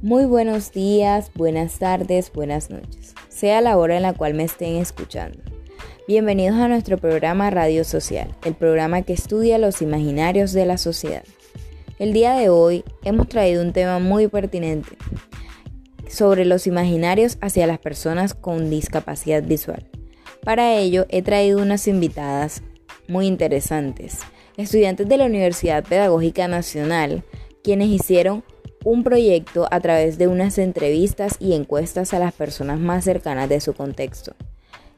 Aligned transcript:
Muy 0.00 0.24
buenos 0.24 0.72
días, 0.72 1.30
buenas 1.34 1.78
tardes, 1.78 2.32
buenas 2.32 2.70
noches, 2.70 3.14
sea 3.28 3.60
la 3.60 3.76
hora 3.76 3.96
en 3.96 4.02
la 4.02 4.14
cual 4.14 4.32
me 4.32 4.44
estén 4.44 4.76
escuchando. 4.76 5.38
Bienvenidos 6.08 6.56
a 6.56 6.68
nuestro 6.68 6.96
programa 6.96 7.50
Radio 7.50 7.84
Social, 7.84 8.34
el 8.44 8.54
programa 8.54 9.02
que 9.02 9.12
estudia 9.12 9.58
los 9.58 9.82
imaginarios 9.82 10.52
de 10.52 10.64
la 10.64 10.78
sociedad. 10.78 11.24
El 11.98 12.14
día 12.14 12.34
de 12.34 12.48
hoy 12.48 12.84
hemos 13.02 13.28
traído 13.28 13.62
un 13.62 13.72
tema 13.74 13.98
muy 13.98 14.28
pertinente 14.28 14.96
sobre 16.08 16.44
los 16.44 16.66
imaginarios 16.66 17.38
hacia 17.40 17.66
las 17.66 17.78
personas 17.78 18.34
con 18.34 18.70
discapacidad 18.70 19.42
visual. 19.42 19.88
Para 20.42 20.74
ello 20.74 21.06
he 21.08 21.22
traído 21.22 21.60
unas 21.60 21.88
invitadas 21.88 22.62
muy 23.08 23.26
interesantes, 23.26 24.20
estudiantes 24.56 25.08
de 25.08 25.16
la 25.16 25.26
Universidad 25.26 25.84
Pedagógica 25.84 26.48
Nacional, 26.48 27.24
quienes 27.62 27.88
hicieron 27.88 28.44
un 28.84 29.02
proyecto 29.02 29.66
a 29.70 29.80
través 29.80 30.18
de 30.18 30.28
unas 30.28 30.58
entrevistas 30.58 31.36
y 31.40 31.54
encuestas 31.54 32.12
a 32.12 32.18
las 32.18 32.34
personas 32.34 32.78
más 32.78 33.04
cercanas 33.04 33.48
de 33.48 33.60
su 33.60 33.72
contexto. 33.72 34.34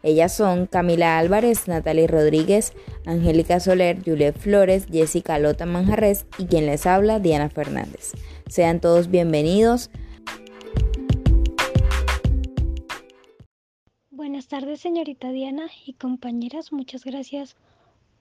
Ellas 0.02 0.32
son 0.32 0.66
Camila 0.66 1.18
Álvarez, 1.18 1.68
Natalie 1.68 2.06
Rodríguez, 2.06 2.74
Angélica 3.06 3.60
Soler, 3.60 3.98
Juliet 4.04 4.36
Flores, 4.38 4.86
Jessica 4.90 5.38
Lota 5.38 5.66
Manjarres 5.66 6.26
y 6.38 6.46
quien 6.46 6.66
les 6.66 6.86
habla, 6.86 7.18
Diana 7.18 7.48
Fernández. 7.48 8.12
Sean 8.48 8.80
todos 8.80 9.10
bienvenidos. 9.10 9.90
Buenas 14.36 14.48
tardes, 14.48 14.80
señorita 14.80 15.30
Diana 15.30 15.70
y 15.86 15.94
compañeras. 15.94 16.70
Muchas 16.70 17.06
gracias 17.06 17.56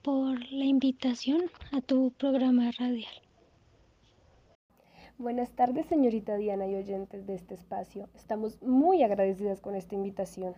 por 0.00 0.50
la 0.50 0.64
invitación 0.64 1.42
a 1.72 1.82
tu 1.82 2.10
programa 2.12 2.70
radial. 2.78 3.12
Buenas 5.18 5.50
tardes, 5.50 5.84
señorita 5.88 6.36
Diana 6.36 6.66
y 6.68 6.74
oyentes 6.74 7.26
de 7.26 7.34
este 7.34 7.52
espacio. 7.52 8.08
Estamos 8.14 8.62
muy 8.62 9.02
agradecidas 9.02 9.60
con 9.60 9.74
esta 9.74 9.94
invitación. 9.94 10.54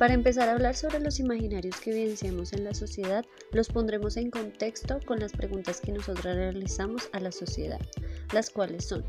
Para 0.00 0.14
empezar 0.14 0.48
a 0.48 0.52
hablar 0.54 0.74
sobre 0.74 0.98
los 0.98 1.20
imaginarios 1.20 1.80
que 1.80 1.92
evidenciamos 1.92 2.52
en 2.54 2.64
la 2.64 2.74
sociedad, 2.74 3.24
los 3.52 3.68
pondremos 3.68 4.16
en 4.16 4.32
contexto 4.32 4.98
con 5.06 5.20
las 5.20 5.30
preguntas 5.30 5.80
que 5.80 5.92
nosotros 5.92 6.24
realizamos 6.24 7.08
a 7.12 7.20
la 7.20 7.30
sociedad, 7.30 7.80
las 8.32 8.50
cuales 8.50 8.84
son, 8.84 9.04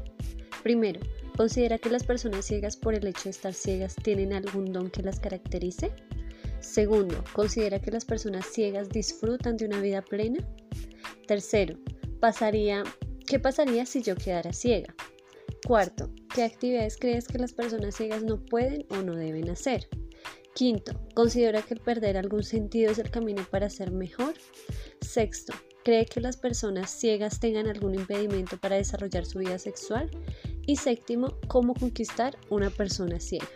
primero, 0.61 0.99
¿considera 1.35 1.77
que 1.77 1.89
las 1.89 2.03
personas 2.03 2.45
ciegas 2.45 2.77
por 2.77 2.93
el 2.93 3.07
hecho 3.07 3.25
de 3.25 3.29
estar 3.31 3.53
ciegas 3.53 3.95
tienen 3.95 4.33
algún 4.33 4.71
don 4.71 4.89
que 4.89 5.03
las 5.03 5.19
caracterice? 5.19 5.91
Segundo, 6.59 7.23
¿considera 7.33 7.79
que 7.79 7.91
las 7.91 8.05
personas 8.05 8.45
ciegas 8.45 8.89
disfrutan 8.89 9.57
de 9.57 9.65
una 9.65 9.81
vida 9.81 10.01
plena? 10.01 10.39
Tercero, 11.27 11.77
pasaría, 12.19 12.83
¿qué 13.27 13.39
pasaría 13.39 13.85
si 13.85 14.01
yo 14.01 14.15
quedara 14.15 14.53
ciega? 14.53 14.95
Cuarto, 15.67 16.09
¿qué 16.33 16.43
actividades 16.43 16.97
crees 16.97 17.27
que 17.27 17.37
las 17.37 17.53
personas 17.53 17.95
ciegas 17.95 18.23
no 18.23 18.43
pueden 18.43 18.85
o 18.89 18.97
no 18.97 19.15
deben 19.15 19.49
hacer? 19.49 19.87
Quinto, 20.55 20.99
¿considera 21.15 21.61
que 21.61 21.73
el 21.73 21.79
perder 21.79 22.15
algún 22.15 22.43
sentido 22.43 22.91
es 22.91 22.99
el 22.99 23.09
camino 23.09 23.45
para 23.49 23.69
ser 23.69 23.91
mejor? 23.91 24.35
Sexto, 25.01 25.53
¿cree 25.83 26.05
que 26.05 26.21
las 26.21 26.37
personas 26.37 26.91
ciegas 26.91 27.39
tengan 27.39 27.67
algún 27.67 27.95
impedimento 27.95 28.57
para 28.57 28.75
desarrollar 28.75 29.25
su 29.25 29.39
vida 29.39 29.57
sexual? 29.57 30.11
Y 30.65 30.77
séptimo, 30.77 31.33
¿cómo 31.47 31.73
conquistar 31.73 32.37
una 32.49 32.69
persona 32.69 33.19
ciega? 33.19 33.47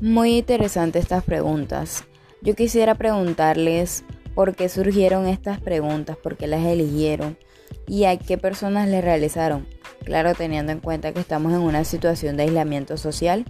Muy 0.00 0.36
interesante 0.36 0.98
estas 0.98 1.24
preguntas. 1.24 2.04
Yo 2.42 2.54
quisiera 2.54 2.94
preguntarles 2.94 4.04
por 4.34 4.54
qué 4.54 4.68
surgieron 4.68 5.26
estas 5.26 5.60
preguntas, 5.60 6.16
por 6.16 6.36
qué 6.36 6.46
las 6.46 6.64
eligieron 6.64 7.38
y 7.88 8.04
a 8.04 8.18
qué 8.18 8.36
personas 8.36 8.88
les 8.88 9.02
realizaron. 9.02 9.66
Claro, 10.04 10.34
teniendo 10.34 10.72
en 10.72 10.80
cuenta 10.80 11.12
que 11.12 11.20
estamos 11.20 11.52
en 11.54 11.60
una 11.60 11.84
situación 11.84 12.36
de 12.36 12.44
aislamiento 12.44 12.98
social. 12.98 13.46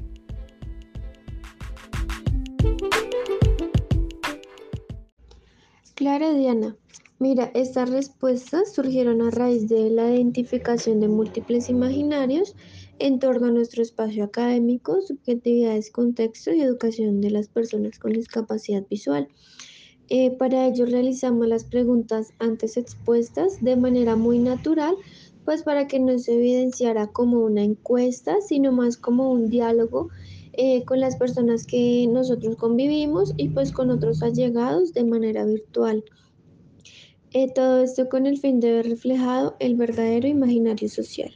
Claro, 6.04 6.34
Diana. 6.34 6.76
Mira, 7.18 7.50
estas 7.54 7.88
respuestas 7.88 8.74
surgieron 8.74 9.22
a 9.22 9.30
raíz 9.30 9.70
de 9.70 9.88
la 9.88 10.14
identificación 10.14 11.00
de 11.00 11.08
múltiples 11.08 11.70
imaginarios 11.70 12.54
en 12.98 13.18
torno 13.18 13.46
a 13.46 13.50
nuestro 13.50 13.80
espacio 13.80 14.24
académico, 14.24 15.00
subjetividades, 15.00 15.90
contexto 15.90 16.52
y 16.52 16.60
educación 16.60 17.22
de 17.22 17.30
las 17.30 17.48
personas 17.48 17.98
con 17.98 18.12
discapacidad 18.12 18.86
visual. 18.90 19.28
Eh, 20.10 20.36
para 20.36 20.66
ello 20.66 20.84
realizamos 20.84 21.46
las 21.46 21.64
preguntas 21.64 22.34
antes 22.38 22.76
expuestas 22.76 23.64
de 23.64 23.76
manera 23.76 24.14
muy 24.14 24.38
natural, 24.38 24.96
pues 25.46 25.62
para 25.62 25.86
que 25.86 26.00
no 26.00 26.18
se 26.18 26.34
evidenciara 26.34 27.06
como 27.06 27.38
una 27.38 27.62
encuesta, 27.62 28.42
sino 28.46 28.72
más 28.72 28.98
como 28.98 29.32
un 29.32 29.48
diálogo 29.48 30.10
eh, 30.56 30.84
con 30.84 31.00
las 31.00 31.16
personas 31.16 31.66
que 31.66 32.06
nosotros 32.08 32.56
convivimos 32.56 33.32
y 33.36 33.48
pues 33.48 33.72
con 33.72 33.90
otros 33.90 34.22
allegados 34.22 34.92
de 34.92 35.04
manera 35.04 35.44
virtual. 35.44 36.04
Eh, 37.32 37.52
todo 37.52 37.82
esto 37.82 38.08
con 38.08 38.26
el 38.26 38.38
fin 38.38 38.60
de 38.60 38.72
ver 38.72 38.88
reflejado 38.88 39.56
el 39.58 39.76
verdadero 39.76 40.28
imaginario 40.28 40.88
social. 40.88 41.32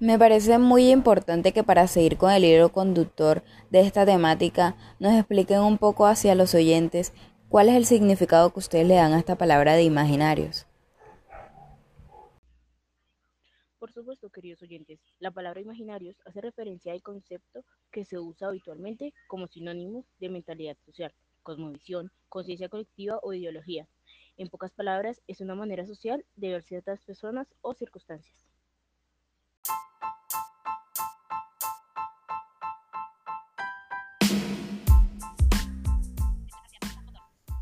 Me 0.00 0.16
parece 0.16 0.58
muy 0.58 0.92
importante 0.92 1.50
que 1.52 1.64
para 1.64 1.88
seguir 1.88 2.16
con 2.18 2.30
el 2.30 2.44
hilo 2.44 2.70
conductor 2.70 3.42
de 3.70 3.80
esta 3.80 4.06
temática 4.06 4.76
nos 5.00 5.12
expliquen 5.14 5.60
un 5.60 5.76
poco 5.76 6.06
hacia 6.06 6.36
los 6.36 6.54
oyentes 6.54 7.12
cuál 7.48 7.68
es 7.68 7.74
el 7.74 7.84
significado 7.84 8.52
que 8.52 8.60
ustedes 8.60 8.86
le 8.86 8.94
dan 8.94 9.12
a 9.12 9.18
esta 9.18 9.36
palabra 9.36 9.74
de 9.74 9.82
imaginarios. 9.82 10.67
Por 13.88 13.94
supuesto, 13.94 14.28
queridos 14.28 14.60
oyentes, 14.60 15.00
la 15.18 15.30
palabra 15.30 15.62
imaginarios 15.62 16.20
hace 16.26 16.42
referencia 16.42 16.92
al 16.92 17.00
concepto 17.00 17.64
que 17.90 18.04
se 18.04 18.18
usa 18.18 18.48
habitualmente 18.48 19.14
como 19.28 19.46
sinónimo 19.48 20.04
de 20.20 20.28
mentalidad 20.28 20.76
social, 20.84 21.14
cosmovisión, 21.42 22.12
conciencia 22.28 22.68
colectiva 22.68 23.18
o 23.22 23.32
ideología. 23.32 23.88
En 24.36 24.50
pocas 24.50 24.72
palabras, 24.72 25.22
es 25.26 25.40
una 25.40 25.54
manera 25.54 25.86
social 25.86 26.22
de 26.36 26.50
ver 26.50 26.62
ciertas 26.64 27.02
personas 27.02 27.48
o 27.62 27.72
circunstancias. 27.72 28.46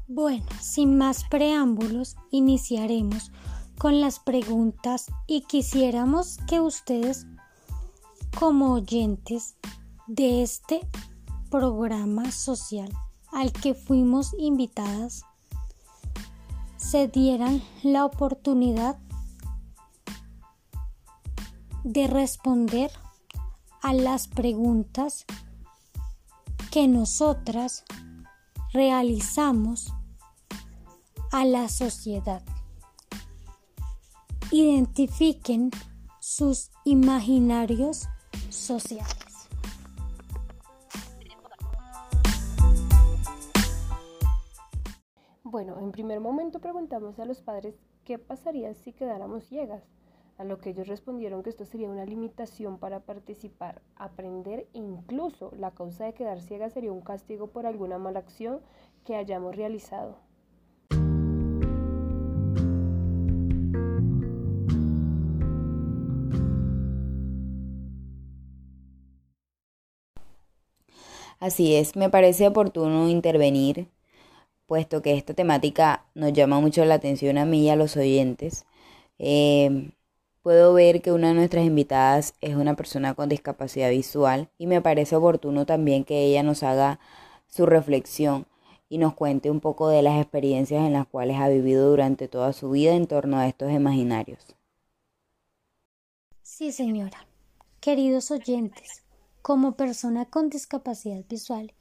Bueno, 0.08 0.46
sin 0.60 0.98
más 0.98 1.22
preámbulos, 1.28 2.16
iniciaremos 2.32 3.30
con 3.78 4.00
las 4.00 4.18
preguntas 4.18 5.06
y 5.26 5.42
quisiéramos 5.42 6.38
que 6.48 6.60
ustedes, 6.60 7.26
como 8.38 8.72
oyentes 8.72 9.56
de 10.06 10.42
este 10.42 10.80
programa 11.50 12.30
social 12.32 12.90
al 13.32 13.52
que 13.52 13.74
fuimos 13.74 14.34
invitadas, 14.38 15.22
se 16.76 17.08
dieran 17.08 17.62
la 17.82 18.04
oportunidad 18.04 18.98
de 21.84 22.06
responder 22.06 22.90
a 23.82 23.92
las 23.92 24.26
preguntas 24.26 25.24
que 26.70 26.88
nosotras 26.88 27.84
realizamos 28.72 29.92
a 31.30 31.44
la 31.44 31.68
sociedad. 31.68 32.42
Identifiquen 34.58 35.70
sus 36.18 36.70
imaginarios 36.86 38.08
sociales. 38.48 39.50
Bueno, 45.44 45.78
en 45.78 45.92
primer 45.92 46.20
momento 46.20 46.58
preguntamos 46.58 47.18
a 47.18 47.26
los 47.26 47.42
padres 47.42 47.74
qué 48.04 48.18
pasaría 48.18 48.72
si 48.72 48.94
quedáramos 48.94 49.44
ciegas, 49.44 49.82
a 50.38 50.44
lo 50.44 50.56
que 50.56 50.70
ellos 50.70 50.88
respondieron 50.88 51.42
que 51.42 51.50
esto 51.50 51.66
sería 51.66 51.90
una 51.90 52.06
limitación 52.06 52.78
para 52.78 53.00
participar, 53.00 53.82
aprender 53.94 54.70
incluso 54.72 55.52
la 55.58 55.72
causa 55.72 56.06
de 56.06 56.14
quedar 56.14 56.40
ciega 56.40 56.70
sería 56.70 56.92
un 56.92 57.02
castigo 57.02 57.48
por 57.48 57.66
alguna 57.66 57.98
mala 57.98 58.20
acción 58.20 58.62
que 59.04 59.16
hayamos 59.16 59.54
realizado. 59.54 60.25
Así 71.40 71.74
es, 71.76 71.96
me 71.96 72.10
parece 72.10 72.48
oportuno 72.48 73.08
intervenir, 73.08 73.88
puesto 74.66 75.02
que 75.02 75.14
esta 75.14 75.34
temática 75.34 76.06
nos 76.14 76.32
llama 76.32 76.60
mucho 76.60 76.84
la 76.84 76.94
atención 76.94 77.38
a 77.38 77.44
mí 77.46 77.64
y 77.64 77.70
a 77.70 77.76
los 77.76 77.96
oyentes. 77.96 78.66
Eh, 79.18 79.92
puedo 80.42 80.74
ver 80.74 81.02
que 81.02 81.12
una 81.12 81.28
de 81.28 81.34
nuestras 81.34 81.66
invitadas 81.66 82.34
es 82.40 82.56
una 82.56 82.74
persona 82.76 83.14
con 83.14 83.28
discapacidad 83.28 83.90
visual 83.90 84.48
y 84.58 84.66
me 84.66 84.80
parece 84.82 85.16
oportuno 85.16 85.66
también 85.66 86.04
que 86.04 86.24
ella 86.24 86.42
nos 86.42 86.62
haga 86.62 87.00
su 87.48 87.66
reflexión 87.66 88.46
y 88.88 88.98
nos 88.98 89.14
cuente 89.14 89.50
un 89.50 89.60
poco 89.60 89.88
de 89.88 90.02
las 90.02 90.20
experiencias 90.20 90.84
en 90.86 90.92
las 90.94 91.06
cuales 91.06 91.38
ha 91.38 91.48
vivido 91.48 91.90
durante 91.90 92.28
toda 92.28 92.52
su 92.52 92.70
vida 92.70 92.94
en 92.94 93.06
torno 93.06 93.38
a 93.38 93.48
estos 93.48 93.72
imaginarios. 93.72 94.56
Sí, 96.42 96.72
señora. 96.72 97.26
Queridos 97.80 98.30
oyentes, 98.30 99.05
como 99.46 99.76
persona 99.76 100.24
con 100.24 100.50
discapacidad 100.50 101.24
visual, 101.28 101.72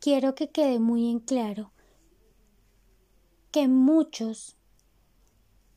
quiero 0.00 0.34
que 0.34 0.48
quede 0.48 0.78
muy 0.78 1.10
en 1.10 1.20
claro 1.20 1.70
que 3.50 3.68
muchos 3.68 4.56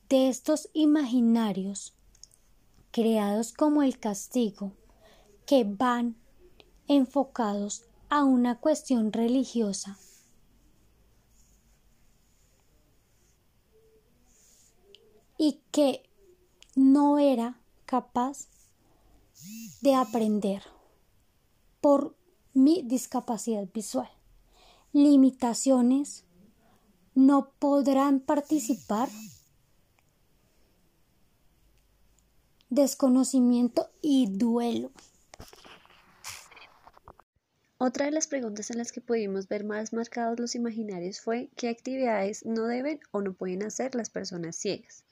de 0.08 0.30
estos 0.30 0.70
imaginarios 0.72 1.94
creados 2.92 3.52
como 3.52 3.84
el 3.84 4.00
castigo, 4.00 4.72
que 5.46 5.66
van 5.66 6.16
enfocados 6.88 7.84
a 8.08 8.24
una 8.24 8.62
cuestión 8.62 9.12
religiosa, 9.12 9.98
y 15.38 15.60
que 15.72 16.10
no 16.74 17.20
era 17.20 17.60
capaz 17.86 18.48
de 19.82 19.94
aprender 19.94 20.77
por 21.82 22.16
mi 22.54 22.84
discapacidad 22.84 23.68
visual. 23.74 24.10
Limitaciones 24.94 26.26
no 27.14 27.52
podrán 27.60 28.20
participar. 28.20 29.10
Desconocimiento 32.70 33.90
y 34.02 34.28
duelo. 34.30 34.92
Otra 37.80 38.06
de 38.06 38.12
las 38.12 38.28
preguntas 38.28 38.72
en 38.72 38.80
las 38.80 38.92
que 38.92 39.02
pudimos 39.02 39.48
ver 39.48 39.64
más 39.64 39.94
marcados 39.94 40.40
los 40.40 40.56
imaginarios 40.56 41.22
fue 41.22 41.50
qué 41.56 41.70
actividades 41.70 42.44
no 42.44 42.66
deben 42.66 43.00
o 43.12 43.22
no 43.22 43.34
pueden 43.34 43.64
hacer 43.64 43.94
las 43.94 44.10
personas 44.10 44.56
ciegas 44.56 45.06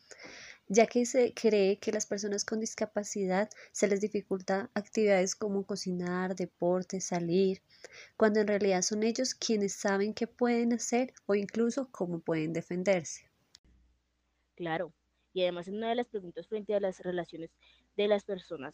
ya 0.68 0.88
que 0.88 1.06
se 1.06 1.34
cree 1.34 1.78
que 1.78 1.92
las 1.92 2.08
personas 2.08 2.44
con 2.44 2.60
discapacidad 2.60 3.50
se 3.72 3.88
les 3.88 4.02
dificulta 4.02 4.72
actividades 4.74 5.36
como 5.36 5.66
cocinar, 5.66 6.36
deporte, 6.36 7.02
salir, 7.02 7.62
cuando 8.18 8.40
en 8.40 8.48
realidad 8.48 8.82
son 8.82 9.04
ellos 9.04 9.36
quienes 9.36 9.74
saben 9.74 10.14
qué 10.14 10.28
pueden 10.28 10.74
hacer 10.74 11.14
o 11.28 11.36
incluso 11.36 11.90
cómo 11.92 12.20
pueden 12.20 12.54
defenderse. 12.54 13.30
Claro, 14.56 14.94
y 15.34 15.44
además 15.44 15.68
en 15.68 15.76
una 15.76 15.90
de 15.90 15.96
las 15.96 16.08
preguntas 16.08 16.48
frente 16.48 16.74
a 16.74 16.80
las 16.80 17.00
relaciones 17.02 17.52
de 17.96 18.08
las 18.08 18.24
personas 18.24 18.74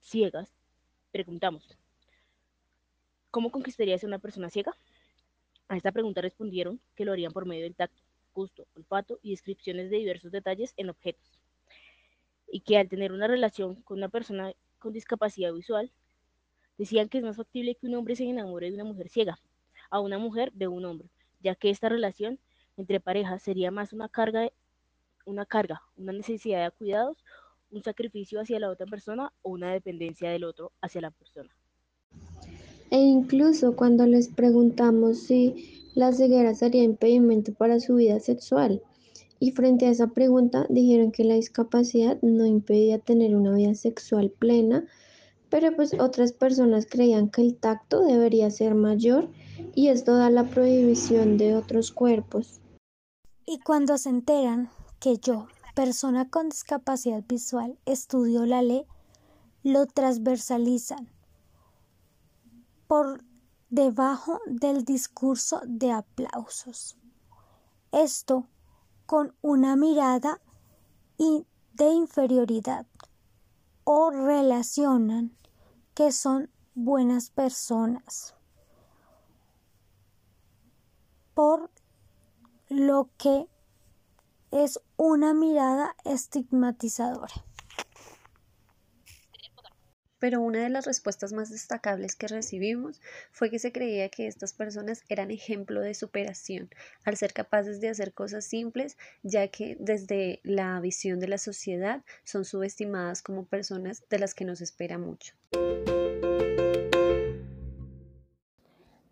ciegas, 0.00 0.52
preguntamos, 1.12 1.78
¿cómo 3.30 3.50
conquistarías 3.50 4.04
a 4.04 4.06
una 4.06 4.18
persona 4.18 4.50
ciega? 4.50 4.76
A 5.68 5.76
esta 5.76 5.92
pregunta 5.92 6.20
respondieron 6.20 6.80
que 6.94 7.04
lo 7.04 7.12
harían 7.12 7.32
por 7.32 7.46
medio 7.46 7.62
del 7.62 7.74
tacto 7.74 8.05
gusto, 8.36 8.68
olfato 8.76 9.18
y 9.22 9.30
descripciones 9.30 9.90
de 9.90 9.96
diversos 9.96 10.30
detalles 10.30 10.74
en 10.76 10.90
objetos. 10.90 11.40
Y 12.46 12.60
que 12.60 12.76
al 12.76 12.88
tener 12.88 13.10
una 13.12 13.26
relación 13.26 13.82
con 13.82 13.98
una 13.98 14.08
persona 14.08 14.52
con 14.78 14.92
discapacidad 14.92 15.52
visual, 15.52 15.90
decían 16.78 17.08
que 17.08 17.18
es 17.18 17.24
más 17.24 17.36
factible 17.36 17.74
que 17.74 17.86
un 17.86 17.94
hombre 17.94 18.14
se 18.14 18.24
enamore 18.24 18.68
de 18.68 18.74
una 18.74 18.84
mujer 18.84 19.08
ciega 19.08 19.40
a 19.90 20.00
una 20.00 20.18
mujer 20.18 20.52
de 20.52 20.68
un 20.68 20.84
hombre, 20.84 21.08
ya 21.40 21.54
que 21.54 21.70
esta 21.70 21.88
relación 21.88 22.38
entre 22.76 23.00
parejas 23.00 23.42
sería 23.42 23.70
más 23.70 23.92
una 23.92 24.08
carga, 24.08 24.50
una 25.24 25.46
carga, 25.46 25.82
una 25.96 26.12
necesidad 26.12 26.64
de 26.64 26.70
cuidados, 26.70 27.24
un 27.70 27.82
sacrificio 27.82 28.40
hacia 28.40 28.60
la 28.60 28.70
otra 28.70 28.86
persona 28.86 29.32
o 29.42 29.50
una 29.50 29.72
dependencia 29.72 30.30
del 30.30 30.44
otro 30.44 30.72
hacia 30.80 31.00
la 31.00 31.10
persona. 31.10 31.50
E 32.96 32.98
incluso 32.98 33.76
cuando 33.76 34.06
les 34.06 34.28
preguntamos 34.28 35.18
si 35.18 35.90
la 35.94 36.14
ceguera 36.14 36.54
sería 36.54 36.82
impedimento 36.82 37.52
para 37.52 37.78
su 37.78 37.96
vida 37.96 38.20
sexual. 38.20 38.80
Y 39.38 39.50
frente 39.50 39.84
a 39.84 39.90
esa 39.90 40.06
pregunta 40.06 40.64
dijeron 40.70 41.12
que 41.12 41.22
la 41.24 41.34
discapacidad 41.34 42.16
no 42.22 42.46
impedía 42.46 42.98
tener 42.98 43.36
una 43.36 43.52
vida 43.52 43.74
sexual 43.74 44.30
plena, 44.30 44.86
pero 45.50 45.76
pues 45.76 45.92
otras 46.00 46.32
personas 46.32 46.86
creían 46.86 47.28
que 47.28 47.42
el 47.42 47.56
tacto 47.56 48.00
debería 48.00 48.50
ser 48.50 48.74
mayor 48.74 49.28
y 49.74 49.88
esto 49.88 50.16
da 50.16 50.30
la 50.30 50.44
prohibición 50.44 51.36
de 51.36 51.54
otros 51.54 51.92
cuerpos. 51.92 52.62
Y 53.44 53.58
cuando 53.58 53.98
se 53.98 54.08
enteran 54.08 54.70
que 55.00 55.18
yo, 55.18 55.48
persona 55.74 56.30
con 56.30 56.48
discapacidad 56.48 57.22
visual, 57.28 57.76
estudio 57.84 58.46
la 58.46 58.62
ley, 58.62 58.86
lo 59.62 59.84
transversalizan 59.84 61.14
por 62.86 63.24
debajo 63.68 64.40
del 64.46 64.84
discurso 64.84 65.60
de 65.66 65.92
aplausos. 65.92 66.96
Esto 67.92 68.46
con 69.06 69.34
una 69.42 69.76
mirada 69.76 70.40
de 71.72 71.88
inferioridad 71.90 72.86
o 73.84 74.10
relacionan 74.10 75.36
que 75.94 76.12
son 76.12 76.50
buenas 76.74 77.30
personas 77.30 78.34
por 81.34 81.70
lo 82.68 83.10
que 83.16 83.48
es 84.50 84.80
una 84.96 85.34
mirada 85.34 85.94
estigmatizadora 86.04 87.45
pero 90.18 90.40
una 90.40 90.62
de 90.62 90.68
las 90.68 90.86
respuestas 90.86 91.32
más 91.32 91.50
destacables 91.50 92.16
que 92.16 92.28
recibimos 92.28 93.00
fue 93.32 93.50
que 93.50 93.58
se 93.58 93.72
creía 93.72 94.08
que 94.08 94.26
estas 94.26 94.52
personas 94.52 95.02
eran 95.08 95.30
ejemplo 95.30 95.80
de 95.80 95.94
superación 95.94 96.70
al 97.04 97.16
ser 97.16 97.32
capaces 97.32 97.80
de 97.80 97.88
hacer 97.88 98.12
cosas 98.12 98.44
simples, 98.44 98.96
ya 99.22 99.48
que 99.48 99.76
desde 99.80 100.40
la 100.42 100.80
visión 100.80 101.20
de 101.20 101.28
la 101.28 101.38
sociedad 101.38 102.02
son 102.24 102.44
subestimadas 102.44 103.22
como 103.22 103.46
personas 103.46 104.04
de 104.08 104.18
las 104.18 104.34
que 104.34 104.44
nos 104.44 104.60
espera 104.60 104.98
mucho. 104.98 105.34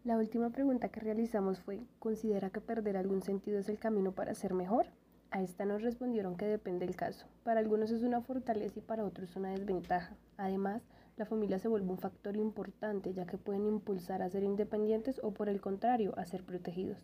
La 0.05 0.19
última 0.19 0.51
pregunta 0.51 0.91
que 0.91 1.01
realizamos 1.01 1.61
fue, 1.61 1.81
¿considera 1.99 2.51
que 2.51 2.61
perder 2.61 2.99
algún 2.99 3.23
sentido 3.23 3.59
es 3.59 3.71
el 3.71 3.79
camino 3.79 4.13
para 4.13 4.35
ser 4.35 4.53
mejor? 4.53 4.87
A 5.31 5.41
esta 5.43 5.65
nos 5.65 5.81
respondieron 5.81 6.37
que 6.37 6.45
depende 6.45 6.85
del 6.85 6.95
caso. 6.95 7.27
Para 7.43 7.61
algunos 7.61 7.91
es 7.91 8.03
una 8.03 8.21
fortaleza 8.21 8.79
y 8.79 8.83
para 8.83 9.05
otros 9.05 9.35
una 9.35 9.51
desventaja. 9.53 10.15
Además, 10.37 10.83
la 11.17 11.27
familia 11.27 11.59
se 11.59 11.69
vuelve 11.69 11.91
un 11.91 11.99
factor 11.99 12.37
importante 12.37 13.13
ya 13.13 13.27
que 13.27 13.39
pueden 13.39 13.67
impulsar 13.67 14.23
a 14.23 14.31
ser 14.31 14.43
independientes 14.43 15.21
o 15.23 15.33
por 15.33 15.49
el 15.49 15.61
contrario 15.61 16.13
a 16.19 16.25
ser 16.25 16.45
protegidos. 16.45 16.99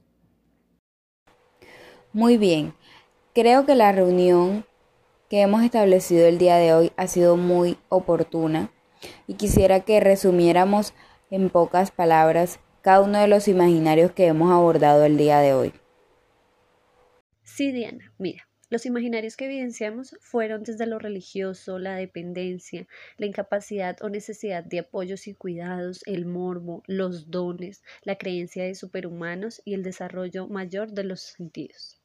Muy 2.12 2.37
bien, 2.38 2.75
creo 3.35 3.67
que 3.67 3.76
la 3.76 3.93
reunión 3.93 4.64
que 5.29 5.43
hemos 5.43 5.62
establecido 5.62 6.26
el 6.26 6.38
día 6.38 6.57
de 6.57 6.75
hoy 6.75 6.93
ha 6.97 7.07
sido 7.07 7.37
muy 7.37 7.79
oportuna 7.88 8.73
y 9.29 9.35
quisiera 9.35 9.81
que 9.81 10.00
resumiéramos 10.00 10.93
en 11.31 11.50
pocas 11.50 11.93
palabras 11.93 12.59
cada 12.83 13.02
uno 13.02 13.21
de 13.21 13.29
los 13.29 13.47
imaginarios 13.47 14.11
que 14.11 14.26
hemos 14.26 14.50
abordado 14.50 15.05
el 15.05 15.17
día 15.17 15.38
de 15.38 15.55
hoy. 15.55 15.73
Sí, 17.43 17.71
Diana, 17.71 18.12
mira, 18.19 18.50
los 18.71 18.87
imaginarios 18.87 19.37
que 19.37 19.47
evidenciamos 19.47 20.17
fueron 20.21 20.62
desde 20.62 20.87
lo 20.87 21.00
religioso, 21.00 21.81
la 21.81 21.97
dependencia, 21.97 22.87
la 23.19 23.27
incapacidad 23.27 23.97
o 24.00 24.09
necesidad 24.09 24.62
de 24.62 24.79
apoyos 24.79 25.27
y 25.27 25.35
cuidados, 25.35 26.03
el 26.07 26.25
morbo, 26.25 26.85
los 26.87 27.33
dones, 27.33 27.83
la 28.05 28.17
creencia 28.17 28.62
de 28.62 28.77
superhumanos 28.77 29.61
y 29.65 29.75
el 29.75 29.83
desarrollo 29.83 30.47
mayor 30.47 30.93
de 30.93 31.03
los 31.03 31.21
sentidos. 31.21 32.00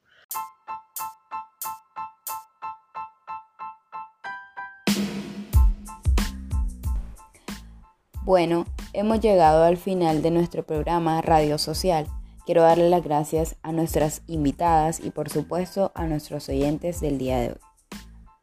Bueno, 8.24 8.66
hemos 8.94 9.20
llegado 9.20 9.66
al 9.66 9.78
final 9.78 10.24
de 10.24 10.32
nuestro 10.32 10.66
programa 10.66 11.22
Radio 11.22 11.60
Social. 11.60 12.08
Quiero 12.46 12.62
darle 12.62 12.90
las 12.90 13.04
gracias 13.04 13.56
a 13.64 13.72
nuestras 13.72 14.22
invitadas 14.28 15.00
y 15.00 15.10
por 15.10 15.30
supuesto 15.30 15.92
a 15.96 16.06
nuestros 16.06 16.48
oyentes 16.50 17.02
del 17.02 17.18
día 17.18 17.40
de 17.40 17.50
hoy. 17.50 17.60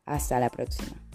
Hasta 0.04 0.40
la 0.40 0.50
próxima. 0.50 1.11